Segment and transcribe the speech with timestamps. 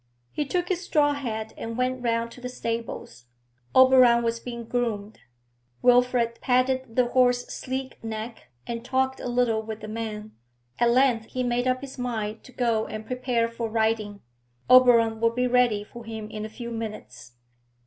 [0.31, 3.25] He took his straw hat and went round to the stables.
[3.75, 5.19] Oberon was being groomed.
[5.83, 10.31] Wilfrid patted the horse's sleek neck, and talked a little with the man.
[10.79, 14.21] At length he made up his mind to go and prepare for riding;
[14.71, 17.33] Oberon would be ready for him in a few minutes.